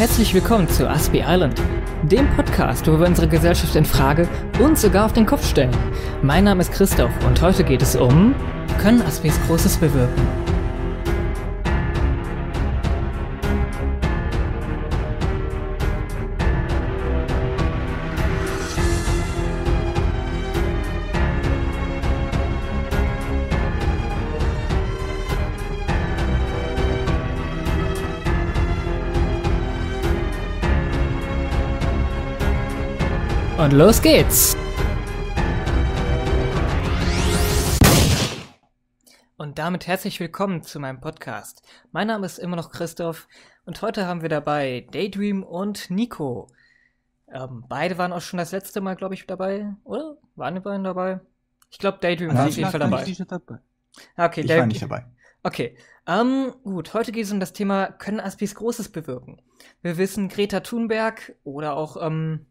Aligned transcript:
herzlich 0.00 0.32
willkommen 0.32 0.66
zu 0.66 0.88
Aspie 0.88 1.22
Island, 1.26 1.60
dem 2.04 2.26
Podcast, 2.34 2.86
wo 2.86 2.98
wir 2.98 3.06
unsere 3.06 3.28
Gesellschaft 3.28 3.76
in 3.76 3.84
Frage 3.84 4.26
und 4.58 4.78
sogar 4.78 5.04
auf 5.04 5.12
den 5.12 5.26
Kopf 5.26 5.46
stellen. 5.46 5.76
Mein 6.22 6.44
Name 6.44 6.62
ist 6.62 6.72
Christoph 6.72 7.12
und 7.26 7.42
heute 7.42 7.64
geht 7.64 7.82
es 7.82 7.96
um 7.96 8.34
Können 8.80 9.02
Aspies 9.02 9.38
Großes 9.46 9.76
bewirken? 9.76 10.49
Und 33.62 33.72
los 33.72 34.00
geht's! 34.00 34.56
Und 39.36 39.58
damit 39.58 39.86
herzlich 39.86 40.20
willkommen 40.20 40.62
zu 40.62 40.80
meinem 40.80 41.00
Podcast. 41.00 41.62
Mein 41.92 42.06
Name 42.06 42.26
ist 42.26 42.38
immer 42.38 42.56
noch 42.56 42.70
Christoph 42.70 43.26
und 43.64 43.80
heute 43.82 44.06
haben 44.06 44.22
wir 44.22 44.28
dabei 44.28 44.86
Daydream 44.92 45.42
und 45.42 45.90
Nico. 45.90 46.48
Ähm, 47.32 47.64
beide 47.68 47.96
waren 47.98 48.12
auch 48.12 48.20
schon 48.20 48.38
das 48.38 48.52
letzte 48.52 48.80
Mal, 48.80 48.96
glaube 48.96 49.14
ich, 49.14 49.26
dabei, 49.26 49.74
oder? 49.84 50.16
Waren 50.36 50.54
die 50.54 50.60
beiden 50.60 50.84
dabei? 50.84 51.20
Ich 51.70 51.78
glaube, 51.78 51.98
Daydream 52.00 52.34
war 52.34 52.46
auf 52.46 52.56
jeden 52.56 52.70
Fall 52.70 52.80
dabei. 52.80 53.04
dabei. 53.04 53.60
Ah, 54.16 54.26
Okay, 54.26 54.40
Ich 54.42 54.46
Day- 54.46 54.58
war 54.58 54.66
nicht 54.66 54.82
dabei. 54.82 55.04
Okay, 55.42 55.76
ähm, 56.06 56.54
gut, 56.64 56.92
heute 56.92 57.12
geht 57.12 57.24
es 57.24 57.32
um 57.32 57.40
das 57.40 57.54
Thema, 57.54 57.86
können 57.92 58.20
Aspis 58.20 58.54
Großes 58.54 58.90
bewirken? 58.90 59.40
Wir 59.80 59.96
wissen, 59.96 60.28
Greta 60.28 60.60
Thunberg 60.60 61.34
oder 61.44 61.76
auch 61.76 61.96
ähm, 61.98 62.46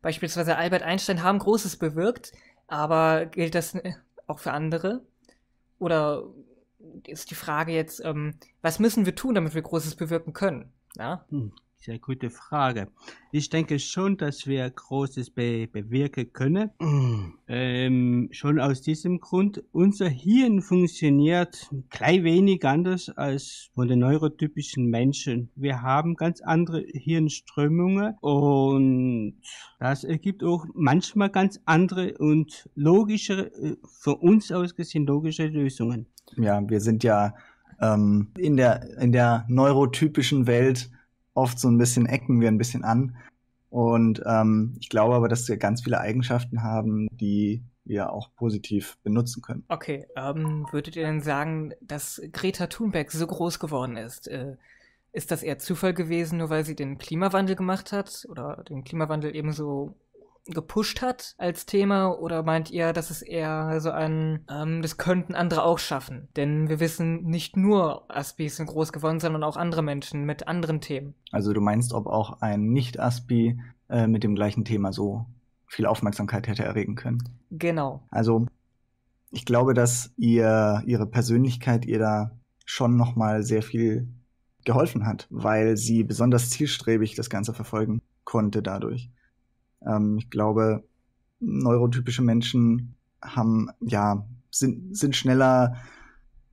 beispielsweise 0.00 0.56
Albert 0.56 0.82
Einstein 0.82 1.22
haben 1.22 1.38
Großes 1.38 1.76
bewirkt, 1.76 2.32
aber 2.66 3.26
gilt 3.26 3.54
das 3.54 3.74
äh, 3.74 3.94
auch 4.26 4.38
für 4.38 4.52
andere? 4.52 5.02
Oder 5.78 6.24
ist 7.06 7.30
die 7.30 7.34
Frage 7.34 7.72
jetzt, 7.72 8.04
ähm, 8.04 8.34
was 8.60 8.78
müssen 8.78 9.06
wir 9.06 9.14
tun, 9.14 9.34
damit 9.34 9.54
wir 9.54 9.62
Großes 9.62 9.94
bewirken 9.94 10.32
können? 10.32 10.72
Ja? 10.96 11.24
Hm, 11.30 11.52
sehr 11.84 11.98
gute 11.98 12.30
Frage. 12.30 12.86
Ich 13.32 13.50
denke 13.50 13.80
schon, 13.80 14.16
dass 14.16 14.46
wir 14.46 14.70
Großes 14.70 15.30
be 15.30 15.66
bewirken 15.66 16.32
können. 16.32 16.70
Ähm, 17.48 18.28
schon 18.30 18.60
aus 18.60 18.82
diesem 18.82 19.18
Grund, 19.18 19.64
unser 19.72 20.08
Hirn 20.08 20.62
funktioniert 20.62 21.68
ein 21.72 21.88
klein 21.90 22.22
wenig 22.22 22.64
anders 22.64 23.08
als 23.08 23.70
von 23.74 23.88
den 23.88 23.98
neurotypischen 23.98 24.86
Menschen. 24.90 25.50
Wir 25.56 25.82
haben 25.82 26.14
ganz 26.14 26.40
andere 26.40 26.84
Hirnströmungen 26.86 28.14
und 28.20 29.40
das 29.80 30.04
ergibt 30.04 30.44
auch 30.44 30.64
manchmal 30.74 31.30
ganz 31.30 31.60
andere 31.64 32.16
und 32.18 32.68
logischere, 32.76 33.46
äh, 33.54 33.76
von 34.00 34.14
uns 34.14 34.52
aus 34.52 34.76
gesehen 34.76 35.06
logische 35.06 35.48
Lösungen. 35.48 36.06
Ja, 36.36 36.62
wir 36.68 36.80
sind 36.80 37.02
ja 37.02 37.34
ähm, 37.80 38.28
in 38.38 38.56
der 38.56 38.98
in 38.98 39.10
der 39.10 39.44
neurotypischen 39.48 40.46
Welt 40.46 40.88
oft 41.34 41.58
so 41.58 41.68
ein 41.68 41.78
bisschen 41.78 42.06
ecken 42.06 42.40
wir 42.40 42.48
ein 42.48 42.58
bisschen 42.58 42.84
an. 42.84 43.16
Und 43.70 44.22
ähm, 44.26 44.76
ich 44.80 44.90
glaube 44.90 45.14
aber, 45.14 45.28
dass 45.28 45.48
wir 45.48 45.56
ganz 45.56 45.82
viele 45.82 46.00
Eigenschaften 46.00 46.62
haben, 46.62 47.08
die 47.12 47.62
wir 47.84 48.12
auch 48.12 48.30
positiv 48.36 48.98
benutzen 49.02 49.42
können. 49.42 49.64
Okay, 49.68 50.06
ähm, 50.16 50.66
würdet 50.70 50.94
ihr 50.96 51.04
denn 51.04 51.22
sagen, 51.22 51.72
dass 51.80 52.20
Greta 52.32 52.66
Thunberg 52.66 53.10
so 53.10 53.26
groß 53.26 53.58
geworden 53.58 53.96
ist? 53.96 54.28
Äh, 54.28 54.56
ist 55.12 55.30
das 55.30 55.42
eher 55.42 55.58
Zufall 55.58 55.92
gewesen, 55.94 56.38
nur 56.38 56.50
weil 56.50 56.64
sie 56.64 56.74
den 56.74 56.98
Klimawandel 56.98 57.56
gemacht 57.56 57.92
hat 57.92 58.26
oder 58.30 58.64
den 58.68 58.84
Klimawandel 58.84 59.34
eben 59.36 59.52
so 59.52 59.94
gepusht 60.46 61.02
hat 61.02 61.34
als 61.38 61.66
Thema? 61.66 62.18
Oder 62.18 62.42
meint 62.42 62.70
ihr, 62.70 62.92
dass 62.92 63.10
es 63.10 63.22
eher 63.22 63.80
so 63.80 63.90
ein, 63.90 64.44
ähm, 64.50 64.82
das 64.82 64.96
könnten 64.96 65.34
andere 65.34 65.64
auch 65.64 65.78
schaffen? 65.78 66.28
Denn 66.36 66.68
wir 66.68 66.80
wissen, 66.80 67.24
nicht 67.24 67.56
nur 67.56 68.10
Aspis 68.10 68.56
sind 68.56 68.66
groß 68.66 68.92
geworden, 68.92 69.20
sondern 69.20 69.44
auch 69.44 69.56
andere 69.56 69.82
Menschen 69.82 70.24
mit 70.24 70.48
anderen 70.48 70.80
Themen. 70.80 71.14
Also 71.30 71.52
du 71.52 71.60
meinst, 71.60 71.92
ob 71.92 72.06
auch 72.06 72.40
ein 72.40 72.72
Nicht-Aspi 72.72 73.60
äh, 73.88 74.06
mit 74.06 74.24
dem 74.24 74.34
gleichen 74.34 74.64
Thema 74.64 74.92
so 74.92 75.26
viel 75.66 75.86
Aufmerksamkeit 75.86 76.48
hätte 76.48 76.64
erregen 76.64 76.94
können? 76.94 77.22
Genau. 77.50 78.06
Also 78.10 78.46
ich 79.30 79.46
glaube, 79.46 79.74
dass 79.74 80.12
ihr 80.16 80.82
ihre 80.86 81.06
Persönlichkeit 81.06 81.86
ihr 81.86 81.98
da 81.98 82.32
schon 82.66 82.96
noch 82.96 83.16
mal 83.16 83.42
sehr 83.42 83.62
viel 83.62 84.08
geholfen 84.64 85.06
hat, 85.06 85.26
weil 85.30 85.76
sie 85.76 86.04
besonders 86.04 86.50
zielstrebig 86.50 87.14
das 87.14 87.30
Ganze 87.30 87.52
verfolgen 87.52 88.02
konnte 88.24 88.62
dadurch. 88.62 89.10
Ähm, 89.86 90.18
ich 90.18 90.30
glaube, 90.30 90.84
neurotypische 91.40 92.22
Menschen 92.22 92.94
haben 93.20 93.70
ja 93.80 94.26
sind 94.50 94.96
sind 94.96 95.16
schneller 95.16 95.76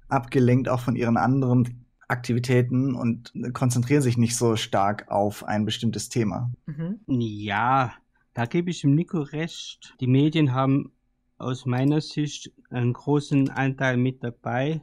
abgelenkt 0.08 0.70
auch 0.70 0.80
von 0.80 0.96
ihren 0.96 1.18
anderen 1.18 1.86
Aktivitäten 2.08 2.96
und 2.96 3.32
konzentrieren 3.54 4.02
sich 4.02 4.18
nicht 4.18 4.36
so 4.36 4.56
stark 4.56 5.10
auf 5.12 5.44
ein 5.44 5.66
bestimmtes 5.66 6.10
Thema. 6.10 6.52
Mhm. 6.66 7.00
Ja, 7.08 7.94
da 8.34 8.46
gebe 8.46 8.72
ich 8.72 8.82
dem 8.82 8.96
Nico 8.96 9.20
recht. 9.20 9.94
Die 10.00 10.08
Medien 10.08 10.54
haben 10.54 10.92
aus 11.38 11.66
meiner 11.66 12.02
Sicht 12.02 12.52
einen 12.72 12.94
großen 12.94 13.50
Anteil 13.52 13.98
mit 13.98 14.24
dabei. 14.24 14.82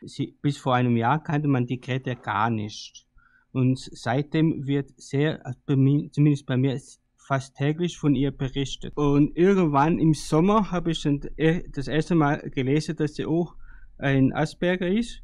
Sie, 0.00 0.34
bis 0.40 0.56
vor 0.56 0.74
einem 0.74 0.96
Jahr 0.96 1.22
kannte 1.22 1.46
man 1.46 1.66
die 1.66 1.80
Greta 1.80 2.14
gar 2.14 2.48
nicht. 2.48 3.06
Und 3.52 3.78
seitdem 3.78 4.66
wird 4.66 4.92
sehr, 4.96 5.44
also 5.44 5.58
bei 5.66 5.76
mir, 5.76 6.10
zumindest 6.10 6.46
bei 6.46 6.56
mir, 6.56 6.80
fast 7.26 7.56
täglich 7.56 7.98
von 7.98 8.14
ihr 8.14 8.30
berichtet. 8.30 8.92
Und 8.96 9.36
irgendwann 9.36 9.98
im 9.98 10.14
Sommer 10.14 10.70
habe 10.70 10.90
ich 10.90 11.02
dann 11.02 11.20
äh, 11.36 11.62
das 11.70 11.88
erste 11.88 12.14
Mal 12.14 12.50
gelesen, 12.50 12.96
dass 12.96 13.14
sie 13.14 13.26
auch 13.26 13.54
ein 13.98 14.32
Asperger 14.32 14.88
ist. 14.88 15.22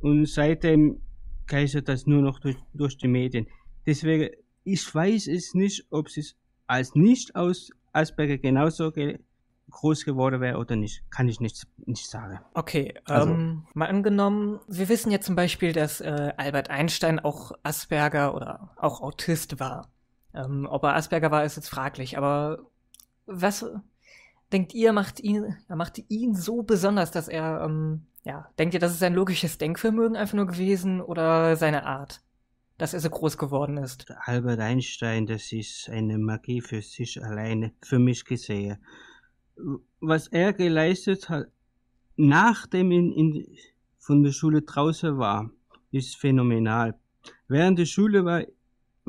Und 0.00 0.26
seitdem 0.28 1.00
geistert 1.46 1.88
das 1.88 2.06
nur 2.06 2.22
noch 2.22 2.38
durch, 2.40 2.56
durch 2.74 2.96
die 2.96 3.08
Medien. 3.08 3.46
Deswegen, 3.86 4.30
ich 4.64 4.94
weiß 4.94 5.28
es 5.28 5.54
nicht, 5.54 5.86
ob 5.90 6.08
sie 6.08 6.24
als 6.66 6.94
nicht 6.94 7.34
aus 7.36 7.70
Asperger 7.92 8.38
genauso 8.38 8.92
ge 8.92 9.18
groß 9.70 10.04
geworden 10.04 10.40
wäre 10.40 10.58
oder 10.58 10.74
nicht. 10.74 11.04
Kann 11.10 11.28
ich 11.28 11.38
nicht, 11.38 11.64
nicht 11.86 12.08
sagen. 12.10 12.40
Okay, 12.54 12.94
Also- 13.04 13.32
ähm, 13.32 13.66
mal 13.72 13.86
angenommen, 13.86 14.58
wir 14.66 14.88
wissen 14.88 15.12
ja 15.12 15.20
zum 15.20 15.36
Beispiel, 15.36 15.72
dass 15.72 16.00
äh, 16.00 16.32
Albert 16.36 16.70
Einstein 16.70 17.20
auch 17.20 17.52
Asperger 17.62 18.34
oder 18.34 18.74
auch 18.76 19.00
Autist 19.00 19.60
war. 19.60 19.88
Ähm, 20.34 20.66
ob 20.70 20.84
er 20.84 20.94
Asperger 20.94 21.30
war, 21.30 21.44
ist 21.44 21.56
jetzt 21.56 21.68
fraglich, 21.68 22.16
aber 22.16 22.60
was 23.26 23.64
denkt 24.52 24.74
ihr, 24.74 24.92
macht 24.92 25.20
ihn, 25.20 25.56
er 25.68 25.76
macht 25.76 26.02
ihn 26.08 26.34
so 26.34 26.62
besonders, 26.62 27.10
dass 27.10 27.28
er, 27.28 27.62
ähm, 27.64 28.06
ja, 28.24 28.48
denkt 28.58 28.74
ihr, 28.74 28.80
das 28.80 28.92
ist 28.92 29.00
sein 29.00 29.14
logisches 29.14 29.58
Denkvermögen 29.58 30.16
einfach 30.16 30.34
nur 30.34 30.46
gewesen 30.46 31.00
oder 31.00 31.56
seine 31.56 31.86
Art, 31.86 32.20
dass 32.78 32.94
er 32.94 33.00
so 33.00 33.10
groß 33.10 33.38
geworden 33.38 33.76
ist? 33.76 34.10
Albert 34.24 34.60
Einstein, 34.60 35.26
das 35.26 35.52
ist 35.52 35.88
eine 35.88 36.18
Magie 36.18 36.60
für 36.60 36.82
sich 36.82 37.22
alleine, 37.22 37.72
für 37.82 37.98
mich 37.98 38.24
gesehen. 38.24 38.78
Was 40.00 40.28
er 40.28 40.52
geleistet 40.52 41.28
hat, 41.28 41.48
nachdem 42.16 42.90
in, 42.92 43.46
von 43.98 44.22
der 44.22 44.32
Schule 44.32 44.62
draußen 44.62 45.18
war, 45.18 45.50
ist 45.90 46.16
phänomenal. 46.16 46.98
Während 47.48 47.78
der 47.78 47.86
Schule 47.86 48.24
war, 48.24 48.44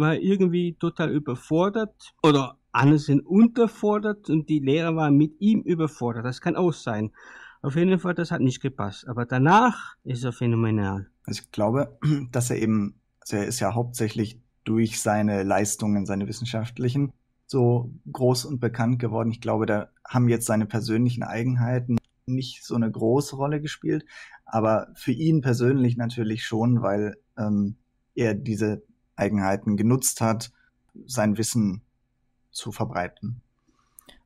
war 0.01 0.15
irgendwie 0.15 0.73
total 0.73 1.11
überfordert 1.11 2.13
oder 2.21 2.57
andere 2.73 2.99
sind 2.99 3.25
unterfordert 3.25 4.29
und 4.29 4.49
die 4.49 4.59
Lehrer 4.59 4.95
waren 4.95 5.15
mit 5.15 5.39
ihm 5.39 5.61
überfordert. 5.61 6.25
Das 6.25 6.41
kann 6.41 6.55
auch 6.55 6.73
sein. 6.73 7.11
Auf 7.61 7.75
jeden 7.75 7.99
Fall, 7.99 8.15
das 8.15 8.31
hat 8.31 8.41
nicht 8.41 8.61
gepasst. 8.61 9.07
Aber 9.07 9.25
danach 9.25 9.95
ist 10.03 10.23
er 10.23 10.33
phänomenal. 10.33 11.09
Also 11.25 11.43
ich 11.43 11.51
glaube, 11.51 11.97
dass 12.31 12.49
er 12.49 12.57
eben, 12.57 12.99
also 13.21 13.37
er 13.37 13.45
ist 13.45 13.59
ja 13.59 13.73
hauptsächlich 13.73 14.41
durch 14.63 14.99
seine 14.99 15.43
Leistungen, 15.43 16.05
seine 16.05 16.27
wissenschaftlichen, 16.27 17.13
so 17.45 17.93
groß 18.11 18.45
und 18.45 18.59
bekannt 18.59 18.99
geworden. 18.99 19.31
Ich 19.31 19.41
glaube, 19.41 19.65
da 19.65 19.89
haben 20.07 20.29
jetzt 20.29 20.45
seine 20.45 20.65
persönlichen 20.65 21.23
Eigenheiten 21.23 21.97
nicht 22.25 22.63
so 22.63 22.75
eine 22.75 22.89
große 22.89 23.35
Rolle 23.35 23.61
gespielt, 23.61 24.05
aber 24.45 24.87
für 24.95 25.11
ihn 25.11 25.41
persönlich 25.41 25.97
natürlich 25.97 26.45
schon, 26.45 26.81
weil 26.81 27.17
ähm, 27.37 27.75
er 28.15 28.35
diese 28.35 28.83
Eigenheiten 29.21 29.77
genutzt 29.77 30.19
hat, 30.21 30.51
sein 31.05 31.37
Wissen 31.37 31.81
zu 32.51 32.71
verbreiten. 32.71 33.41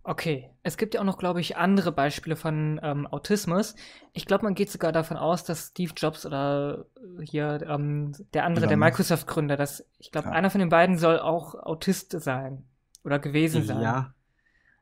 Okay, 0.07 0.51
es 0.61 0.77
gibt 0.77 0.93
ja 0.93 1.01
auch 1.01 1.05
noch, 1.05 1.17
glaube 1.17 1.41
ich, 1.41 1.57
andere 1.57 1.91
Beispiele 1.91 2.35
von 2.35 2.79
ähm, 2.83 3.07
Autismus. 3.07 3.75
Ich 4.13 4.27
glaube, 4.27 4.43
man 4.43 4.53
geht 4.53 4.69
sogar 4.69 4.91
davon 4.91 5.17
aus, 5.17 5.43
dass 5.43 5.69
Steve 5.69 5.93
Jobs 5.97 6.27
oder 6.27 6.85
äh, 7.19 7.25
hier 7.25 7.65
ähm, 7.67 8.13
der 8.35 8.45
andere, 8.45 8.67
der. 8.67 8.77
Microsoft-Gründer, 8.77 9.57
dass 9.57 9.83
ich 9.97 10.11
glaube, 10.11 10.27
Ja. 10.27 10.33
einer 10.33 10.51
von 10.51 10.59
den 10.59 10.69
beiden 10.69 10.99
soll 10.99 11.19
auch 11.19 11.55
Autist 11.55 12.11
sein 12.21 12.65
oder 13.03 13.17
gewesen 13.17 13.63
sein. 13.63 13.81
Ja, 13.81 14.13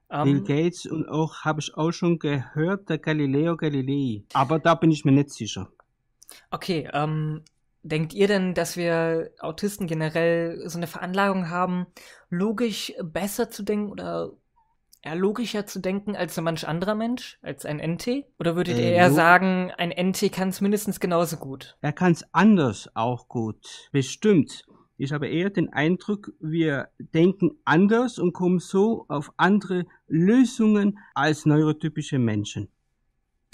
Bill 0.10 0.38
ähm, 0.40 0.44
Gates 0.44 0.86
und 0.86 1.08
auch 1.08 1.46
habe 1.46 1.62
ich 1.62 1.74
auch 1.76 1.92
schon 1.92 2.20
gehört, 2.20 2.90
der 2.90 2.98
Galileo 2.98 3.56
Galilei. 3.56 4.24
Aber 4.34 4.60
da 4.60 4.76
bin 4.76 4.92
ich 4.92 5.06
mir 5.06 5.14
nicht 5.14 5.32
sicher. 5.32 5.70
okay, 6.52 6.90
ähm, 6.92 7.44
denkt 7.84 8.14
ihr 8.14 8.28
denn, 8.28 8.54
dass 8.54 8.78
wir 8.78 9.32
Autisten 9.40 9.88
generell 9.88 10.68
so 10.68 10.78
eine 10.78 10.88
Veranlagung 10.88 11.50
haben, 11.50 11.86
logisch 12.30 12.94
besser 13.04 13.50
zu 13.50 13.64
denken 13.64 13.92
oder 13.92 14.32
eher 15.02 15.16
logischer 15.16 15.66
zu 15.66 15.80
denken 15.80 16.16
als 16.16 16.34
so 16.34 16.42
manch 16.42 16.68
anderer 16.68 16.96
Mensch, 16.96 17.38
als 17.42 17.66
ein 17.66 17.80
NT? 17.80 18.26
Oder 18.40 18.56
würdet 18.56 18.78
ihr 18.78 18.84
Äh, 18.86 18.96
eher 18.96 19.12
sagen, 19.12 19.72
ein 19.78 19.92
NT 19.92 20.32
kann 20.32 20.50
es 20.50 20.62
mindestens 20.62 21.00
genauso 21.00 21.38
gut? 21.38 21.78
Er 21.82 21.92
kann 21.94 22.14
es 22.14 22.26
anders 22.34 22.90
auch 22.96 23.28
gut. 23.28 23.90
Bestimmt. 23.92 24.66
Ich 24.96 25.12
habe 25.12 25.28
eher 25.28 25.50
den 25.50 25.74
Eindruck, 25.74 26.32
wir 26.40 26.90
denken 26.98 27.58
anders 27.66 28.20
und 28.20 28.32
kommen 28.32 28.60
so 28.60 29.06
auf 29.10 29.34
andere 29.38 29.86
Lösungen 30.08 31.00
als 31.14 31.46
neurotypische 31.46 32.20
Menschen. 32.20 32.70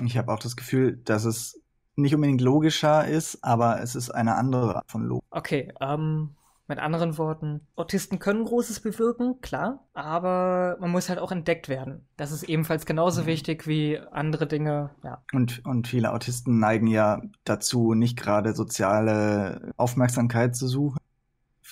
Ich 0.05 0.17
habe 0.17 0.31
auch 0.31 0.39
das 0.39 0.55
Gefühl, 0.55 0.97
dass 1.03 1.25
es 1.25 1.58
nicht 2.01 2.15
unbedingt 2.15 2.41
logischer 2.41 3.07
ist, 3.07 3.43
aber 3.43 3.81
es 3.81 3.95
ist 3.95 4.09
eine 4.11 4.35
andere 4.35 4.75
Art 4.77 4.91
von 4.91 5.03
Logik. 5.03 5.23
Okay, 5.31 5.71
ähm, 5.81 6.35
mit 6.67 6.77
anderen 6.77 7.17
Worten, 7.17 7.61
Autisten 7.75 8.19
können 8.19 8.45
Großes 8.45 8.81
bewirken, 8.81 9.41
klar, 9.41 9.87
aber 9.93 10.77
man 10.79 10.91
muss 10.91 11.09
halt 11.09 11.17
auch 11.17 11.31
entdeckt 11.31 11.67
werden. 11.67 12.05
Das 12.15 12.31
ist 12.31 12.43
ebenfalls 12.43 12.85
genauso 12.85 13.23
Mhm. 13.23 13.25
wichtig 13.25 13.65
wie 13.67 13.99
andere 14.11 14.45
Dinge, 14.45 14.91
ja. 15.03 15.23
Und, 15.33 15.65
und 15.65 15.87
viele 15.87 16.13
Autisten 16.13 16.59
neigen 16.59 16.85
ja 16.87 17.21
dazu, 17.43 17.95
nicht 17.95 18.17
gerade 18.17 18.53
soziale 18.53 19.71
Aufmerksamkeit 19.77 20.55
zu 20.55 20.67
suchen. 20.67 20.99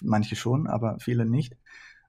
Manche 0.01 0.35
schon, 0.35 0.67
aber 0.67 0.97
viele 0.99 1.25
nicht. 1.25 1.55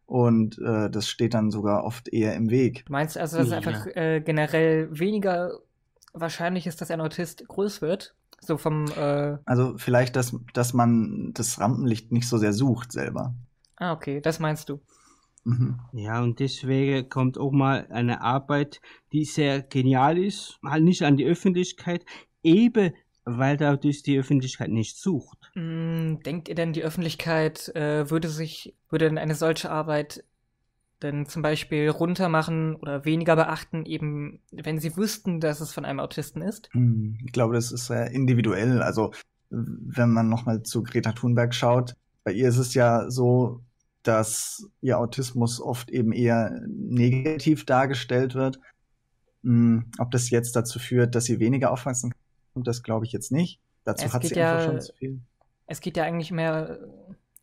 Und 0.07 0.59
äh, 0.59 0.89
das 0.89 1.09
steht 1.09 1.35
dann 1.35 1.51
sogar 1.51 1.85
oft 1.85 2.09
eher 2.09 2.35
im 2.35 2.49
Weg. 2.49 2.87
Du 2.87 2.93
meinst 2.93 3.19
also, 3.19 3.37
dass 3.37 3.49
es 3.49 3.53
Ja. 3.53 3.59
einfach 3.59 3.87
äh, 3.95 4.21
generell 4.21 4.89
weniger 4.99 5.53
wahrscheinlich 6.13 6.67
ist, 6.67 6.81
dass 6.81 6.91
ein 6.91 7.01
Autist 7.01 7.47
groß 7.47 7.83
wird? 7.83 8.15
So 8.41 8.57
vom, 8.57 8.87
äh, 8.97 9.39
Also 9.47 9.77
vielleicht, 9.79 10.15
dass, 10.17 10.37
dass 10.55 10.73
man 10.73 11.33
das 11.35 11.59
Rampenlicht 11.61 12.13
nicht 12.13 12.29
so 12.29 12.39
sehr 12.39 12.53
sucht 12.53 12.93
selber. 12.93 13.35
ah, 13.77 13.93
okay, 13.93 14.21
das 14.21 14.39
meinst 14.39 14.69
du. 14.69 14.81
Mhm. 15.45 15.79
Ja, 15.93 16.23
und 16.23 16.41
deswegen 16.41 17.09
kommt 17.09 17.39
auch 17.39 17.53
mal 17.53 17.87
eine 17.91 18.21
Arbeit, 18.21 18.81
die 19.13 19.25
sehr 19.25 19.63
genial 19.63 20.19
ist, 20.19 20.59
mal 20.61 20.81
nicht 20.81 21.03
an 21.03 21.17
die 21.17 21.25
Öffentlichkeit, 21.25 22.05
eben 22.43 22.93
weil 23.25 23.57
der 23.57 23.73
Autist 23.73 24.07
die 24.07 24.19
Öffentlichkeit 24.19 24.71
nicht 24.71 24.97
sucht. 24.97 25.51
Mm, 25.55 26.17
denkt 26.25 26.49
ihr 26.49 26.55
denn, 26.55 26.73
die 26.73 26.83
Öffentlichkeit 26.83 27.69
äh, 27.75 28.11
würde 28.11 28.29
sich, 28.29 28.75
würde 28.89 29.07
denn 29.07 29.19
eine 29.19 29.35
solche 29.35 29.71
Arbeit 29.71 30.25
denn 31.03 31.27
zum 31.27 31.43
Beispiel 31.43 31.89
runtermachen 31.91 32.77
oder 32.77 33.05
weniger 33.05 33.37
beachten, 33.37 33.85
eben 33.87 34.41
wenn 34.53 34.79
sie 34.79 34.97
wüssten, 34.97 35.41
dass 35.41 35.61
es 35.61 35.73
von 35.73 35.85
einem 35.85 36.01
Autisten 36.01 36.43
ist? 36.43 36.69
Hm, 36.73 37.19
Ich 37.25 37.33
glaube, 37.33 37.55
das 37.55 37.71
ist 37.73 37.87
sehr 37.87 38.11
individuell. 38.11 38.83
Also 38.83 39.13
wenn 39.51 40.11
man 40.11 40.29
nochmal 40.29 40.63
zu 40.63 40.83
Greta 40.83 41.13
Thunberg 41.13 41.55
schaut, 41.55 41.95
bei 42.25 42.33
ihr 42.33 42.49
ist 42.49 42.59
es 42.59 42.75
ja 42.75 43.11
so, 43.11 43.63
dass 44.03 44.69
ihr 44.81 44.99
Autismus 44.99 45.61
oft 45.61 45.91
eben 45.91 46.13
eher 46.13 46.61
negativ 46.67 47.65
dargestellt 47.65 48.35
wird. 48.35 48.59
Hm, 49.45 49.91
Ob 49.99 50.11
das 50.11 50.31
jetzt 50.31 50.57
dazu 50.57 50.79
führt, 50.79 51.15
dass 51.15 51.25
sie 51.25 51.39
weniger 51.41 51.71
Aufmerksamkeit 51.73 52.19
bekommt, 52.49 52.67
das 52.67 52.83
glaube 52.83 53.07
ich 53.07 53.13
jetzt 53.13 53.33
nicht. 53.33 53.61
Dazu 53.85 54.07
Es 54.07 54.13
hat 54.13 54.25
sie 54.25 54.37
einfach 54.41 54.61
ja- 54.61 54.65
schon 54.67 54.81
zu 54.81 54.93
viel. 54.95 55.21
Es 55.67 55.81
geht 55.81 55.97
ja 55.97 56.05
eigentlich 56.05 56.31
mehr, 56.31 56.79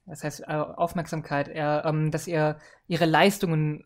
das 0.05 0.23
heißt 0.23 0.41
äh, 0.41 0.53
Aufmerksamkeit, 0.53 1.47
eher, 1.47 1.83
ähm, 1.85 2.11
dass 2.11 2.27
ihr 2.27 2.57
ihre 2.87 3.05
Leistungen 3.05 3.85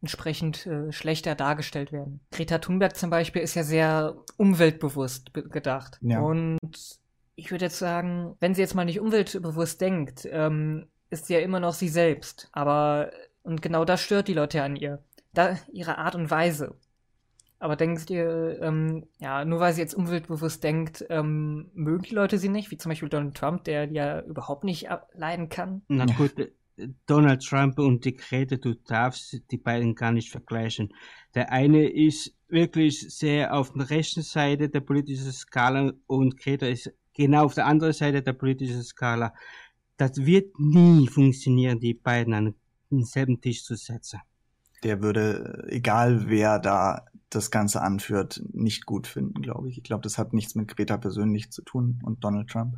entsprechend 0.00 0.66
äh, 0.66 0.92
schlechter 0.92 1.34
dargestellt 1.34 1.92
werden. 1.92 2.20
Greta 2.30 2.58
Thunberg 2.58 2.96
zum 2.96 3.10
Beispiel 3.10 3.42
ist 3.42 3.54
ja 3.54 3.62
sehr 3.62 4.16
umweltbewusst 4.36 5.32
be- 5.32 5.48
gedacht. 5.48 5.98
Ja. 6.00 6.20
Und 6.20 6.58
ich 7.34 7.50
würde 7.50 7.66
jetzt 7.66 7.78
sagen, 7.78 8.36
wenn 8.40 8.54
sie 8.54 8.60
jetzt 8.62 8.74
mal 8.74 8.84
nicht 8.84 9.00
umweltbewusst 9.00 9.80
denkt, 9.80 10.28
ähm, 10.30 10.86
ist 11.10 11.26
sie 11.26 11.34
ja 11.34 11.40
immer 11.40 11.60
noch 11.60 11.72
sie 11.72 11.88
selbst. 11.88 12.48
Aber, 12.52 13.10
und 13.42 13.62
genau 13.62 13.84
das 13.84 14.00
stört 14.00 14.28
die 14.28 14.34
Leute 14.34 14.62
an 14.62 14.76
ihr. 14.76 15.02
Da, 15.34 15.56
ihre 15.72 15.98
Art 15.98 16.14
und 16.14 16.30
Weise. 16.30 16.74
Aber 17.60 17.74
denkt 17.74 18.08
ihr, 18.10 18.58
ähm, 18.62 19.06
ja, 19.18 19.44
nur 19.44 19.58
weil 19.58 19.72
sie 19.72 19.80
jetzt 19.80 19.94
umweltbewusst 19.94 20.62
denkt, 20.62 21.04
ähm, 21.10 21.70
mögen 21.74 22.04
die 22.04 22.14
Leute 22.14 22.38
sie 22.38 22.48
nicht, 22.48 22.70
wie 22.70 22.78
zum 22.78 22.90
Beispiel 22.90 23.08
Donald 23.08 23.34
Trump, 23.34 23.64
der 23.64 23.90
ja 23.90 24.20
überhaupt 24.20 24.62
nicht 24.62 24.88
leiden 25.14 25.48
kann? 25.48 25.82
Na 25.88 26.06
gut, 26.06 26.38
äh, 26.38 26.52
Donald 27.06 27.42
Trump 27.42 27.78
und 27.78 28.04
die 28.04 28.14
Greta, 28.14 28.56
du 28.56 28.74
darfst 28.74 29.42
die 29.50 29.56
beiden 29.56 29.96
gar 29.96 30.12
nicht 30.12 30.30
vergleichen. 30.30 30.94
Der 31.34 31.50
eine 31.50 31.88
ist 31.88 32.34
wirklich 32.48 33.00
sehr 33.12 33.52
auf 33.52 33.72
der 33.72 33.90
rechten 33.90 34.22
Seite 34.22 34.68
der 34.68 34.80
politischen 34.80 35.32
Skala 35.32 35.92
und 36.06 36.36
Greta 36.38 36.66
ist 36.66 36.92
genau 37.14 37.44
auf 37.44 37.54
der 37.54 37.66
anderen 37.66 37.92
Seite 37.92 38.22
der 38.22 38.32
politischen 38.32 38.82
Skala. 38.82 39.34
Das 39.96 40.24
wird 40.24 40.58
nie 40.60 41.08
funktionieren, 41.08 41.80
die 41.80 41.94
beiden 41.94 42.32
an 42.32 42.54
denselben 42.90 43.40
Tisch 43.40 43.64
zu 43.64 43.74
setzen. 43.74 44.20
Der 44.84 45.02
würde, 45.02 45.66
egal 45.68 46.28
wer 46.28 46.60
da 46.60 47.07
das 47.30 47.50
Ganze 47.50 47.82
anführt, 47.82 48.42
nicht 48.52 48.86
gut 48.86 49.06
finden, 49.06 49.42
glaube 49.42 49.68
ich. 49.68 49.78
Ich 49.78 49.84
glaube, 49.84 50.02
das 50.02 50.18
hat 50.18 50.32
nichts 50.32 50.54
mit 50.54 50.68
Greta 50.68 50.96
persönlich 50.96 51.50
zu 51.50 51.62
tun 51.62 52.00
und 52.04 52.24
Donald 52.24 52.48
Trump. 52.48 52.76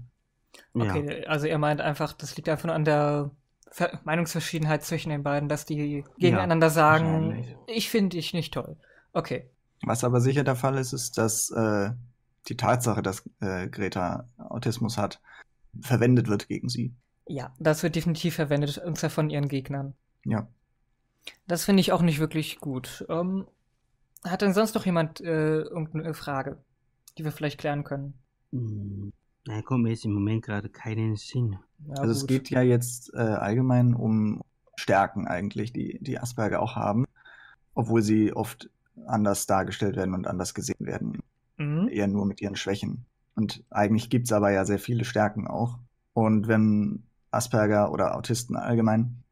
Ja. 0.75 0.95
Okay, 0.95 1.25
also 1.27 1.47
er 1.47 1.59
meint 1.59 1.81
einfach, 1.81 2.13
das 2.13 2.37
liegt 2.37 2.49
einfach 2.49 2.67
nur 2.67 2.75
an 2.75 2.85
der 2.85 3.31
Ver 3.73 4.01
Meinungsverschiedenheit 4.05 4.83
zwischen 4.83 5.11
den 5.11 5.23
beiden, 5.23 5.49
dass 5.49 5.65
die 5.65 6.05
gegeneinander 6.19 6.71
sagen, 6.71 7.29
wahrscheinlich. 7.29 7.57
ich 7.69 7.89
finde 7.89 8.17
dich 8.17 8.35
nicht 8.35 8.53
toll. 8.53 8.77
Okay. 9.13 9.49
Was 9.83 10.03
aber 10.03 10.21
sicher 10.21 10.43
der 10.43 10.57
Fall 10.57 10.77
ist, 10.79 10.93
ist, 10.93 11.17
dass 11.19 11.51
äh, 11.51 11.91
die 12.49 12.57
Tatsache, 12.57 13.03
dass 13.03 13.29
äh, 13.41 13.69
Greta 13.69 14.29
Autismus 14.39 14.99
hat, 14.99 15.21
verwendet 15.81 16.29
wird 16.29 16.49
gegen 16.49 16.69
sie. 16.69 16.93
Ja, 17.27 17.55
das 17.61 17.85
wird 17.85 17.95
definitiv 17.95 18.35
verwendet, 18.35 18.79
und 18.79 18.99
zwar 18.99 19.11
von 19.11 19.31
ihren 19.31 19.49
Gegnern. 19.49 19.95
Ja. 20.25 20.49
Das 21.47 21.65
finde 21.65 21.81
ich 21.81 21.93
auch 21.93 22.03
nicht 22.03 22.19
wirklich 22.19 22.59
gut. 22.59 23.07
Ähm, 23.09 23.47
hat 24.25 24.43
denn 24.43 24.55
sonst 24.55 24.75
noch 24.75 24.87
jemand 24.87 25.21
äh, 25.21 25.61
irgendeine 25.63 26.15
Frage, 26.15 26.59
die 27.19 27.25
wir 27.25 27.33
vielleicht 27.33 27.59
klären 27.59 27.85
können? 27.85 28.15
Hm, 28.53 29.13
Da 29.45 29.63
kommt 29.63 29.85
mir 29.85 29.91
jetzt 29.91 30.05
im 30.05 30.13
Moment 30.13 30.45
gerade 30.45 30.69
keinen 30.69 31.17
Sinn. 31.17 31.59
Ja, 31.87 31.95
also 31.95 32.13
es 32.13 32.21
gut. 32.21 32.29
geht 32.29 32.51
ja 32.51 32.63
jetzt 32.63 33.13
äh, 33.15 33.19
allgemein 33.19 33.95
um 33.95 34.43
Stärken 34.77 35.27
eigentlich, 35.27 35.73
die, 35.73 35.99
die 36.01 36.19
Asperger 36.19 36.61
auch 36.63 36.77
haben, 36.77 37.07
obwohl 37.75 38.03
sie 38.03 38.33
oft 38.33 38.69
anders 39.07 39.47
dargestellt 39.47 39.97
werden 39.97 40.15
und 40.15 40.27
anders 40.27 40.55
gesehen 40.55 40.77
werden. 40.87 41.23
Mhm. 41.59 41.89
eher 41.89 42.07
nur 42.09 42.25
mit 42.25 42.41
ihren 42.41 42.57
Schwächen. 42.57 43.05
Und 43.35 43.63
eigentlich 43.71 44.09
gibt's 44.09 44.33
aber 44.33 44.51
ja 44.51 44.65
sehr 44.65 44.79
viele 44.79 45.05
Stärken 45.05 45.47
auch. 45.47 45.79
Und 46.15 46.49
wenn 46.49 47.03
Asperger 47.31 47.93
oder 47.93 48.17
Autisten 48.17 48.57
allgemein 48.57 49.23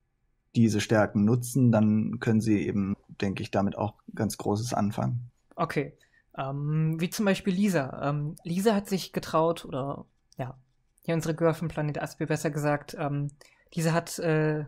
diese 0.54 0.80
Stärken 0.82 1.24
nutzen, 1.24 1.72
dann 1.72 2.18
können 2.20 2.42
sie 2.42 2.66
eben, 2.66 2.96
denke 3.20 3.42
ich, 3.42 3.50
damit 3.50 3.76
auch 3.76 3.94
ganz 4.14 4.36
Großes 4.38 4.74
anfangen. 4.74 5.30
Okay. 5.56 5.96
Ähm, 6.36 7.00
wie 7.00 7.10
zum 7.10 7.24
Beispiel 7.24 7.54
Lisa. 7.54 8.08
Ähm, 8.08 8.36
Lisa 8.44 8.74
hat 8.74 8.88
sich 8.88 9.12
getraut, 9.12 9.64
oder 9.64 10.04
ja, 10.36 10.56
hier 11.02 11.14
unsere 11.14 11.34
Girl 11.34 11.54
vom 11.54 11.68
Planet 11.68 12.00
Aspi 12.00 12.26
besser 12.26 12.50
gesagt, 12.50 12.96
ähm, 12.98 13.30
Lisa 13.74 13.92
hat 13.92 14.18
äh, 14.20 14.64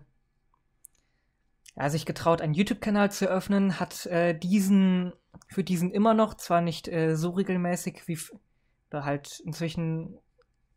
ja, 1.77 1.91
sich 1.91 2.07
getraut, 2.07 2.41
einen 2.41 2.55
YouTube-Kanal 2.55 3.11
zu 3.11 3.29
eröffnen, 3.29 3.79
hat 3.79 4.07
äh, 4.07 4.37
diesen 4.37 5.13
für 5.49 5.65
diesen 5.65 5.91
immer 5.91 6.15
noch, 6.15 6.35
zwar 6.35 6.61
nicht 6.61 6.89
äh, 6.89 7.17
so 7.17 7.31
regelmäßig 7.31 8.07
wie 8.07 8.19
oder 8.91 9.05
halt 9.05 9.41
inzwischen 9.41 10.19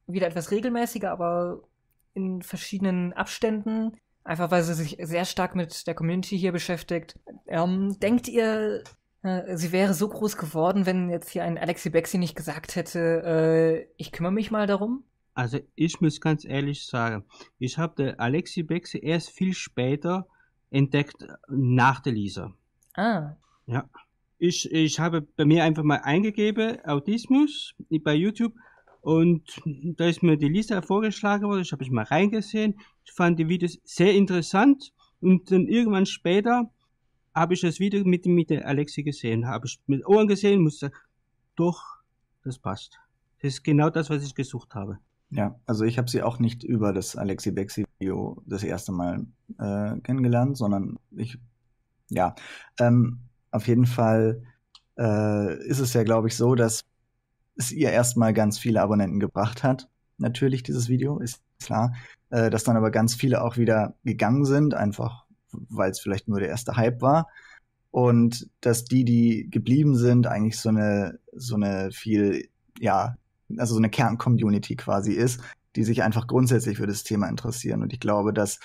wieder 0.08 0.28
etwas 0.28 0.52
regelmäßiger, 0.52 1.12
aber 1.12 1.62
in 2.14 2.42
verschiedenen 2.42 3.14
Abständen, 3.14 3.98
einfach 4.24 4.52
weil 4.52 4.64
sie 4.64 4.74
sich 4.74 4.98
sehr 5.02 5.26
stark 5.26 5.56
mit 5.56 5.88
der 5.88 5.96
Community 5.96 6.38
hier 6.38 6.52
beschäftigt. 6.52 7.20
Ähm, 7.48 7.98
denkt 8.00 8.28
ihr, 8.28 8.84
äh, 9.24 9.58
sie 9.58 9.72
wäre 9.72 9.94
so 9.94 10.08
groß 10.08 10.38
geworden, 10.38 10.86
wenn 10.86 11.10
jetzt 11.10 11.30
hier 11.30 11.44
ein 11.44 11.58
Alexi 11.58 11.90
Bexi 11.90 12.18
nicht 12.18 12.36
gesagt 12.36 12.76
hätte, 12.76 13.00
äh, 13.00 13.88
ich 13.98 14.12
kümmere 14.12 14.34
mich 14.34 14.52
mal 14.52 14.68
darum? 14.68 15.04
Also 15.34 15.60
ich 15.76 16.00
muss 16.00 16.22
ganz 16.22 16.46
ehrlich 16.46 16.86
sagen, 16.86 17.26
ich 17.58 17.78
habe 17.78 18.16
Alexi 18.20 18.64
Bexi 18.64 19.00
erst 19.00 19.32
viel 19.32 19.54
später 19.54 20.28
entdeckt 20.70 21.26
nach 21.50 22.02
der 22.02 22.14
Lisa. 22.14 22.54
Ah, 22.96 23.32
Ich, 24.38 24.72
ich 24.72 25.00
habe 25.00 25.22
bei 25.22 25.46
mir 25.46 25.64
einfach 25.64 25.84
mal 25.84 26.02
eingegeben, 26.04 26.84
Autismus 26.86 27.74
bei 27.90 28.14
YouTube 28.14 28.54
und 29.04 29.62
da 29.98 30.06
ist 30.06 30.24
mir 30.24 30.38
die 30.38 30.48
Lisa 30.48 30.82
vorgeschlagen 30.82 31.46
worden, 31.46 31.62
ich 31.62 31.74
habe 31.74 31.84
ich 31.84 31.92
mal 31.92 32.06
reingesehen, 32.06 32.80
ich 33.04 33.12
fand 33.12 33.38
die 33.38 33.50
Videos 33.50 33.78
sehr 33.84 34.14
interessant 34.14 34.94
und 35.20 35.52
dann 35.52 35.68
irgendwann 35.68 36.06
später 36.06 36.72
habe 37.36 37.54
ich 37.54 37.62
das 37.62 37.80
Video 37.80 38.06
mit, 38.06 38.26
mit 38.26 38.50
der 38.50 38.66
Alexi 38.66 39.04
gesehen, 39.04 39.46
habe 39.48 39.68
ich 39.68 39.80
mit 39.88 40.08
Ohren 40.08 40.28
gesehen, 40.28 40.62
musste 40.62 40.92
doch, 41.56 41.84
das 42.46 42.58
passt. 42.58 42.98
Das 43.42 43.56
ist 43.56 43.64
genau 43.64 43.90
das, 43.90 44.10
was 44.10 44.24
ich 44.24 44.36
gesucht 44.36 44.74
habe. 44.74 45.00
Ja, 45.32 45.60
also 45.66 45.84
ich 45.84 45.98
habe 45.98 46.10
sie 46.10 46.24
auch 46.24 46.40
nicht 46.40 46.64
über 46.64 46.94
das 46.94 47.18
Alexi 47.18 47.52
Bexi 47.52 47.86
Video 48.00 48.42
das 48.46 48.64
erste 48.64 48.94
Mal 48.94 49.26
äh, 49.60 50.00
kennengelernt, 50.00 50.56
sondern 50.56 50.98
ich, 51.12 51.38
ja, 52.10 52.36
ähm, 52.80 53.20
auf 53.52 53.68
jeden 53.68 53.86
Fall 53.86 54.44
äh, 54.98 55.58
ist 55.68 55.80
es 55.80 55.94
ja, 55.94 56.04
glaube 56.04 56.30
ich, 56.30 56.38
so, 56.38 56.56
dass 56.56 56.86
es 57.56 57.72
ihr 57.72 57.92
erstmal 57.92 58.34
ganz 58.34 58.58
viele 58.58 58.82
Abonnenten 58.82 59.20
gebracht 59.20 59.64
hat, 59.64 59.90
natürlich, 60.18 60.64
dieses 60.64 60.90
Video, 60.90 61.20
ist 61.20 61.42
klar. 61.64 61.94
Äh, 62.30 62.50
dass 62.50 62.64
dann 62.64 62.78
aber 62.78 62.92
ganz 62.92 63.14
viele 63.14 63.44
auch 63.44 63.58
wieder 63.58 63.96
gegangen 64.04 64.46
sind, 64.46 64.74
einfach 64.74 65.26
weil 65.52 65.92
es 65.92 66.00
vielleicht 66.00 66.28
nur 66.28 66.40
der 66.40 66.50
erste 66.50 66.76
Hype 66.76 67.02
war. 67.02 67.28
Und 67.92 68.50
dass 68.62 68.86
die, 68.86 69.06
die 69.06 69.50
geblieben 69.52 69.96
sind, 69.96 70.26
eigentlich 70.26 70.60
so 70.60 70.70
eine, 70.70 71.20
so 71.32 71.56
eine 71.56 71.92
viel, 71.92 72.50
ja, 72.80 73.16
also 73.58 73.76
so 73.76 73.80
eine 73.80 73.92
Kern-Community 73.92 74.76
quasi 74.76 75.14
ist, 75.14 75.42
die 75.76 75.84
sich 75.84 76.02
einfach 76.02 76.26
grundsätzlich 76.26 76.78
für 76.78 76.88
das 76.88 77.04
Thema 77.04 77.28
interessieren. 77.28 77.84
Und 77.84 77.94
ich 77.94 78.00
glaube, 78.00 78.34
dass 78.34 78.60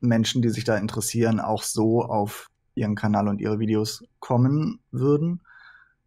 Menschen, 0.00 0.42
die 0.42 0.50
sich 0.50 0.64
da 0.64 0.76
interessieren, 0.76 1.40
auch 1.40 1.62
so 1.62 2.02
auf 2.02 2.50
ihren 2.74 2.94
Kanal 2.94 3.28
und 3.28 3.40
ihre 3.40 3.58
Videos 3.58 4.04
kommen 4.18 4.80
würden. 4.90 5.40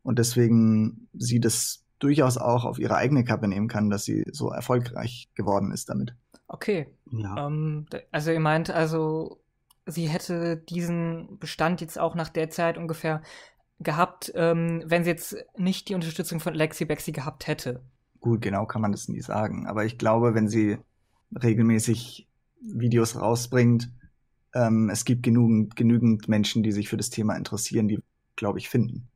Und 0.03 0.20
deswegen 0.20 1.08
sie 1.13 1.39
das 1.39 1.84
durchaus 2.00 2.38
auch 2.38 2.66
auf 2.66 2.80
ihre 2.80 2.96
eigene 2.96 3.24
Kappe 3.24 3.48
nehmen 3.48 3.68
kann, 3.68 3.89
dass 3.89 4.06
sie 4.06 4.25
so 4.32 4.51
erfolgreich 4.51 5.30
geworden 5.36 5.72
ist 5.72 5.89
damit. 5.89 6.16
Okay. 6.48 6.88
Ja. 7.12 7.48
Ähm, 7.48 7.86
also 8.12 8.32
ihr 8.32 8.39
meint 8.39 8.70
also, 8.70 9.42
sie 9.86 10.08
hätte 10.08 10.58
diesen 10.58 11.39
Bestand 11.39 11.82
jetzt 11.82 12.00
auch 12.00 12.16
nach 12.16 12.30
der 12.30 12.50
Zeit 12.50 12.77
ungefähr 12.77 13.22
gehabt, 13.80 14.32
ähm, 14.36 14.84
wenn 14.86 15.04
sie 15.04 15.12
jetzt 15.12 15.36
nicht 15.58 15.89
die 15.89 15.96
Unterstützung 15.96 16.39
von 16.39 16.54
Lexi 16.54 16.86
Bexi 16.86 17.12
gehabt 17.12 17.48
hätte. 17.48 17.82
Gut, 18.20 18.42
genau 18.42 18.66
kann 18.66 18.82
man 18.82 18.92
das 18.92 19.08
nie 19.08 19.22
sagen. 19.22 19.68
Aber 19.68 19.86
ich 19.86 19.98
glaube, 19.98 20.34
wenn 20.34 20.48
sie 20.48 20.77
regelmäßig 21.32 22.27
Videos 22.62 23.20
rausbringt, 23.20 23.92
ähm, 24.54 24.89
es 24.89 25.06
gibt 25.06 25.24
genügend, 25.24 25.75
genügend 25.75 26.27
Menschen, 26.27 26.63
die 26.63 26.72
sich 26.72 26.89
für 26.89 26.98
das 26.98 27.10
Thema 27.10 27.36
interessieren, 27.36 27.88
die, 27.88 28.00
glaube 28.36 28.60
ich, 28.60 28.70
finden. 28.70 29.08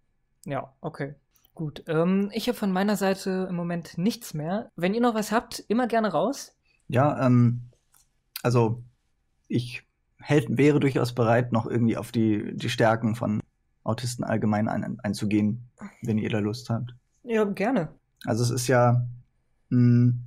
Ja, 0.46 0.74
okay. 0.82 1.16
Gut. 1.54 1.84
Ähm, 1.88 2.30
ich 2.34 2.48
habe 2.48 2.58
von 2.58 2.72
meiner 2.72 2.96
Seite 2.96 3.48
im 3.50 3.56
Moment 3.56 3.98
nichts 3.98 4.34
mehr. 4.34 4.72
Wenn 4.76 4.94
ihr 4.94 5.02
noch 5.02 5.16
was 5.16 5.32
habt, 5.32 5.60
immer 5.68 5.88
gerne 5.88 6.12
raus. 6.12 6.56
Ja, 6.88 7.26
ähm, 7.26 7.64
also 8.42 8.84
ich 9.48 9.84
hält, 10.18 10.58
wäre 10.58 10.80
durchaus 10.80 11.14
bereit, 11.14 11.52
noch 11.52 11.68
irgendwie 11.68 11.98
auf 11.98 12.12
die, 12.12 12.56
die 12.56 12.70
Stärken 12.70 13.16
von 13.16 13.42
Autisten 13.84 14.24
allgemein 14.24 14.68
ein, 14.68 15.00
einzugehen, 15.02 15.70
wenn 16.02 16.18
ihr 16.18 16.30
da 16.30 16.40
Lust 16.40 16.70
habt. 16.70 16.96
Ja, 17.24 17.44
gerne. 17.44 17.90
Also 18.26 18.44
es 18.44 18.52
ist 18.52 18.68
ja 18.68 19.06
mh, 19.70 19.78
hm, 19.78 20.24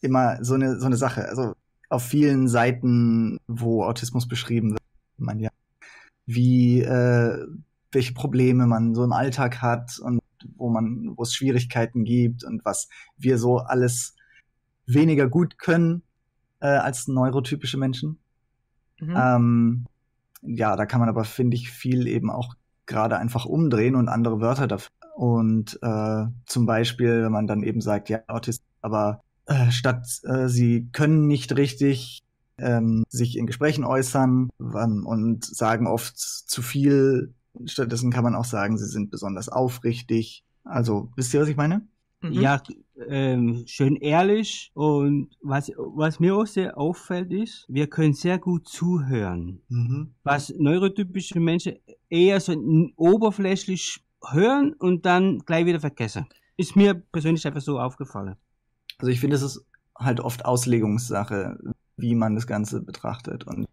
immer 0.00 0.44
so 0.44 0.54
eine, 0.54 0.78
so 0.78 0.86
eine 0.86 0.96
Sache. 0.96 1.28
Also 1.28 1.54
auf 1.88 2.02
vielen 2.02 2.48
Seiten, 2.48 3.38
wo 3.46 3.84
Autismus 3.84 4.28
beschrieben 4.28 4.72
wird, 4.72 4.82
man 5.16 5.38
ja, 5.38 5.50
wie, 6.26 6.82
äh, 6.82 7.46
welche 7.92 8.14
Probleme 8.14 8.66
man 8.66 8.94
so 8.94 9.04
im 9.04 9.12
Alltag 9.12 9.62
hat 9.62 9.98
und 10.00 10.20
wo 10.56 10.70
man, 10.70 11.12
wo 11.16 11.22
es 11.22 11.34
Schwierigkeiten 11.34 12.04
gibt 12.04 12.44
und 12.44 12.64
was 12.64 12.88
wir 13.16 13.38
so 13.38 13.58
alles 13.58 14.16
weniger 14.86 15.28
gut 15.28 15.58
können 15.58 16.02
äh, 16.60 16.66
als 16.66 17.08
neurotypische 17.08 17.78
Menschen. 17.78 18.18
Mhm. 19.00 19.14
Ähm, 19.16 19.84
ja, 20.42 20.76
da 20.76 20.86
kann 20.86 21.00
man 21.00 21.08
aber, 21.08 21.24
finde 21.24 21.56
ich, 21.56 21.70
viel 21.70 22.06
eben 22.06 22.30
auch 22.30 22.54
gerade 22.86 23.18
einfach 23.18 23.46
umdrehen 23.46 23.94
und 23.94 24.08
andere 24.08 24.40
Wörter 24.40 24.66
dafür. 24.66 24.90
Und 25.14 25.78
äh, 25.82 26.26
zum 26.46 26.66
Beispiel, 26.66 27.22
wenn 27.22 27.32
man 27.32 27.46
dann 27.46 27.62
eben 27.62 27.80
sagt, 27.80 28.08
ja, 28.08 28.20
Autist, 28.26 28.64
aber 28.80 29.22
äh, 29.46 29.70
statt 29.70 30.06
äh, 30.24 30.48
sie 30.48 30.88
können 30.92 31.26
nicht 31.26 31.56
richtig 31.56 32.22
ähm, 32.58 33.04
sich 33.08 33.36
in 33.36 33.46
Gesprächen 33.46 33.84
äußern 33.84 34.50
ähm, 34.60 35.06
und 35.06 35.44
sagen 35.44 35.86
oft 35.86 36.18
zu 36.18 36.62
viel. 36.62 37.32
Stattdessen 37.66 38.10
kann 38.10 38.24
man 38.24 38.34
auch 38.34 38.44
sagen, 38.44 38.78
sie 38.78 38.86
sind 38.86 39.10
besonders 39.10 39.48
aufrichtig. 39.48 40.44
Also, 40.64 41.10
wisst 41.16 41.34
ihr, 41.34 41.40
was 41.40 41.48
ich 41.48 41.56
meine? 41.56 41.86
Mhm. 42.24 42.32
Ja, 42.32 42.62
ähm, 43.08 43.64
schön 43.66 43.96
ehrlich 43.96 44.70
und 44.74 45.36
was, 45.42 45.70
was 45.76 46.20
mir 46.20 46.34
auch 46.34 46.46
sehr 46.46 46.78
auffällt 46.78 47.32
ist, 47.32 47.66
wir 47.68 47.86
können 47.86 48.14
sehr 48.14 48.38
gut 48.38 48.66
zuhören. 48.66 49.60
Mhm. 49.68 50.14
Was 50.22 50.52
neurotypische 50.56 51.38
Menschen 51.38 51.74
eher 52.08 52.40
so 52.40 52.52
oberflächlich 52.96 54.02
hören 54.30 54.72
und 54.74 55.04
dann 55.04 55.40
gleich 55.40 55.66
wieder 55.66 55.80
vergessen. 55.80 56.26
Ist 56.56 56.76
mir 56.76 56.94
persönlich 56.94 57.46
einfach 57.46 57.60
so 57.60 57.78
aufgefallen. 57.78 58.36
Also 58.98 59.10
ich 59.10 59.20
finde, 59.20 59.36
es 59.36 59.42
ist 59.42 59.66
halt 59.98 60.20
oft 60.20 60.44
Auslegungssache, 60.44 61.58
wie 61.96 62.14
man 62.14 62.34
das 62.34 62.46
Ganze 62.46 62.80
betrachtet 62.80 63.44
und 63.46 63.66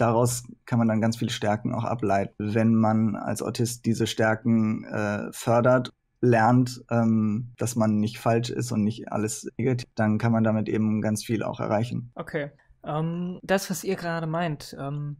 daraus 0.00 0.44
kann 0.66 0.78
man 0.78 0.88
dann 0.88 1.00
ganz 1.00 1.16
viele 1.16 1.30
Stärken 1.30 1.74
auch 1.74 1.84
ableiten. 1.84 2.34
Wenn 2.38 2.74
man 2.74 3.16
als 3.16 3.42
Autist 3.42 3.86
diese 3.86 4.06
Stärken 4.06 4.84
äh, 4.84 5.32
fördert 5.32 5.92
lernt, 6.20 6.84
ähm, 6.90 7.52
dass 7.56 7.76
man 7.76 7.98
nicht 7.98 8.18
falsch 8.18 8.50
ist 8.50 8.72
und 8.72 8.84
nicht 8.84 9.10
alles 9.10 9.48
negativ, 9.56 9.88
dann 9.94 10.18
kann 10.18 10.32
man 10.32 10.44
damit 10.44 10.68
eben 10.68 11.00
ganz 11.00 11.24
viel 11.24 11.42
auch 11.42 11.60
erreichen. 11.60 12.12
Okay. 12.14 12.50
Ähm, 12.84 13.38
das, 13.42 13.70
was 13.70 13.84
ihr 13.84 13.96
gerade 13.96 14.26
meint, 14.26 14.76
ähm, 14.78 15.16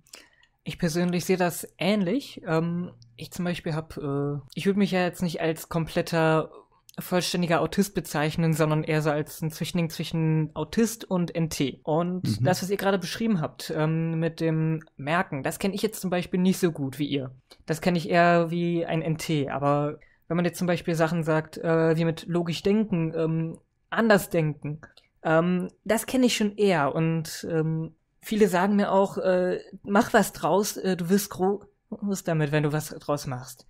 ich 0.62 0.78
persönlich 0.78 1.24
sehe 1.24 1.36
das 1.36 1.66
ähnlich. 1.78 2.42
Ähm, 2.46 2.92
ich 3.16 3.30
zum 3.30 3.44
Beispiel 3.44 3.74
habe, 3.74 4.42
äh, 4.44 4.50
ich 4.54 4.66
würde 4.66 4.78
mich 4.78 4.90
ja 4.90 5.00
jetzt 5.00 5.22
nicht 5.22 5.40
als 5.40 5.68
kompletter 5.68 6.50
vollständiger 7.00 7.60
Autist 7.60 7.94
bezeichnen, 7.94 8.52
sondern 8.52 8.84
eher 8.84 9.02
so 9.02 9.10
als 9.10 9.42
ein 9.42 9.50
Zwischending 9.50 9.90
zwischen 9.90 10.50
Autist 10.54 11.04
und 11.04 11.34
NT. 11.38 11.80
Und 11.82 12.40
mhm. 12.40 12.44
das, 12.44 12.62
was 12.62 12.70
ihr 12.70 12.76
gerade 12.76 12.98
beschrieben 12.98 13.40
habt, 13.40 13.72
ähm, 13.74 14.18
mit 14.18 14.40
dem 14.40 14.82
Merken, 14.96 15.42
das 15.42 15.58
kenne 15.58 15.74
ich 15.74 15.82
jetzt 15.82 16.00
zum 16.00 16.10
Beispiel 16.10 16.40
nicht 16.40 16.58
so 16.58 16.72
gut 16.72 16.98
wie 16.98 17.06
ihr. 17.06 17.32
Das 17.66 17.80
kenne 17.80 17.98
ich 17.98 18.08
eher 18.08 18.50
wie 18.50 18.84
ein 18.84 19.00
NT, 19.00 19.48
aber 19.50 19.98
wenn 20.28 20.36
man 20.36 20.44
jetzt 20.44 20.58
zum 20.58 20.66
Beispiel 20.66 20.94
Sachen 20.94 21.24
sagt, 21.24 21.58
äh, 21.58 21.96
wie 21.96 22.04
mit 22.04 22.26
logisch 22.26 22.62
denken, 22.62 23.12
ähm, 23.16 23.58
anders 23.90 24.30
denken, 24.30 24.80
ähm, 25.22 25.68
das 25.84 26.06
kenne 26.06 26.26
ich 26.26 26.36
schon 26.36 26.56
eher. 26.56 26.94
Und 26.94 27.46
ähm, 27.50 27.94
viele 28.20 28.48
sagen 28.48 28.76
mir 28.76 28.92
auch, 28.92 29.18
äh, 29.18 29.60
mach 29.82 30.12
was 30.12 30.32
draus, 30.32 30.76
äh, 30.76 30.96
du 30.96 31.08
wirst 31.08 31.30
groß 31.30 32.24
damit, 32.24 32.52
wenn 32.52 32.62
du 32.62 32.72
was 32.72 32.90
draus 32.90 33.26
machst. 33.26 33.66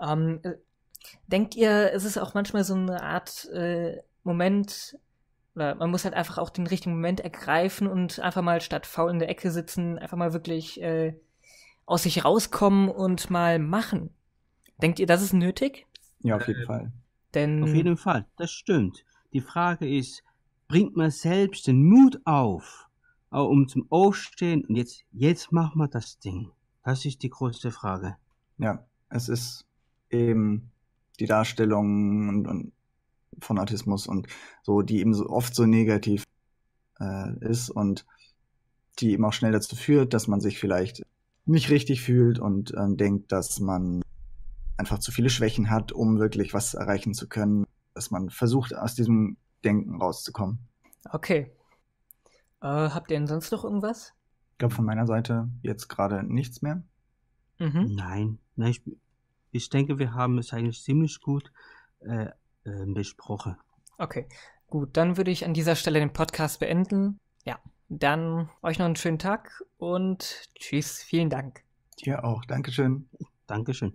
Ähm, 0.00 0.40
äh, 0.42 0.54
denkt 1.26 1.54
ihr, 1.54 1.92
es 1.92 2.04
ist 2.04 2.18
auch 2.18 2.34
manchmal 2.34 2.64
so 2.64 2.74
eine 2.74 3.02
Art 3.02 3.48
äh, 3.50 4.02
Moment, 4.24 4.96
oder 5.54 5.74
man 5.74 5.90
muss 5.90 6.04
halt 6.04 6.14
einfach 6.14 6.38
auch 6.38 6.50
den 6.50 6.66
richtigen 6.66 6.94
Moment 6.94 7.20
ergreifen 7.20 7.86
und 7.86 8.20
einfach 8.20 8.42
mal 8.42 8.60
statt 8.60 8.86
faul 8.86 9.10
in 9.10 9.18
der 9.18 9.28
Ecke 9.28 9.50
sitzen, 9.50 9.98
einfach 9.98 10.16
mal 10.16 10.32
wirklich 10.32 10.80
äh, 10.80 11.14
aus 11.86 12.04
sich 12.04 12.24
rauskommen 12.24 12.88
und 12.88 13.30
mal 13.30 13.58
machen. 13.58 14.10
Denkt 14.80 14.98
ihr, 14.98 15.06
das 15.06 15.22
ist 15.22 15.32
nötig? 15.32 15.86
Ja, 16.20 16.36
auf 16.36 16.48
jeden 16.48 16.62
äh, 16.62 16.66
Fall. 16.66 16.92
Denn 17.34 17.62
auf 17.62 17.74
jeden 17.74 17.96
Fall, 17.96 18.26
das 18.36 18.50
stimmt. 18.50 19.04
Die 19.32 19.40
Frage 19.40 19.88
ist, 19.88 20.22
bringt 20.68 20.96
man 20.96 21.10
selbst 21.10 21.66
den 21.66 21.84
Mut 21.84 22.20
auf, 22.24 22.88
um 23.30 23.68
zum 23.68 23.86
Aufstehen 23.90 24.64
und 24.64 24.76
jetzt, 24.76 25.04
jetzt 25.12 25.52
machen 25.52 25.78
wir 25.78 25.88
das 25.88 26.18
Ding. 26.18 26.50
Das 26.84 27.04
ist 27.04 27.22
die 27.22 27.30
größte 27.30 27.70
Frage. 27.70 28.16
Ja, 28.58 28.84
es 29.08 29.28
ist 29.28 29.66
eben 30.10 30.71
die 31.20 31.26
Darstellung 31.26 32.28
und, 32.28 32.46
und 32.46 32.72
von 33.40 33.58
Autismus 33.58 34.06
und 34.06 34.26
so, 34.62 34.82
die 34.82 35.00
eben 35.00 35.14
so 35.14 35.28
oft 35.28 35.54
so 35.54 35.66
negativ 35.66 36.24
äh, 37.00 37.38
ist 37.40 37.70
und 37.70 38.06
die 38.98 39.12
eben 39.12 39.24
auch 39.24 39.32
schnell 39.32 39.52
dazu 39.52 39.76
führt, 39.76 40.14
dass 40.14 40.28
man 40.28 40.40
sich 40.40 40.58
vielleicht 40.58 41.02
nicht 41.44 41.70
richtig 41.70 42.02
fühlt 42.02 42.38
und 42.38 42.72
äh, 42.72 42.94
denkt, 42.94 43.32
dass 43.32 43.58
man 43.60 44.02
einfach 44.76 44.98
zu 44.98 45.12
viele 45.12 45.30
Schwächen 45.30 45.70
hat, 45.70 45.92
um 45.92 46.18
wirklich 46.18 46.54
was 46.54 46.74
erreichen 46.74 47.14
zu 47.14 47.28
können, 47.28 47.66
dass 47.94 48.10
man 48.10 48.30
versucht, 48.30 48.74
aus 48.74 48.94
diesem 48.94 49.36
Denken 49.64 50.00
rauszukommen. 50.00 50.58
Okay. 51.10 51.52
Äh, 52.60 52.66
habt 52.66 53.10
ihr 53.10 53.18
denn 53.18 53.26
sonst 53.26 53.50
noch 53.50 53.64
irgendwas? 53.64 54.12
Ich 54.52 54.58
glaube, 54.58 54.74
von 54.74 54.84
meiner 54.84 55.06
Seite 55.06 55.48
jetzt 55.62 55.88
gerade 55.88 56.22
nichts 56.22 56.62
mehr. 56.62 56.82
Mhm. 57.58 57.94
Nein, 57.94 58.38
nein 58.56 58.70
ich, 58.70 58.82
ich, 59.52 59.68
denke, 59.70 59.98
wir 59.98 60.14
haben 60.14 60.38
es 60.38 60.52
eigentlich 60.52 60.82
ziemlich 60.82 61.20
gut 61.20 61.52
äh, 62.00 62.26
äh, 62.64 62.86
besprochen. 62.86 63.56
Okay, 63.98 64.28
gut. 64.68 64.96
Dann 64.96 65.16
würde 65.16 65.30
ich 65.30 65.44
an 65.44 65.54
dieser 65.54 65.76
Stelle 65.76 66.00
den 66.00 66.12
Podcast 66.12 66.60
beenden. 66.60 67.20
Ja, 67.44 67.58
dann 67.88 68.48
euch 68.62 68.78
noch 68.78 68.86
einen 68.86 68.96
schönen 68.96 69.18
Tag 69.18 69.62
und 69.78 70.48
tschüss. 70.54 71.02
Vielen 71.02 71.30
Dank. 71.30 71.62
Dir 72.04 72.24
auch. 72.24 72.44
Dankeschön. 72.46 73.08
Dankeschön. 73.46 73.90